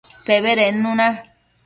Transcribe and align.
Pebedednu 0.25 0.91
na 0.95 1.07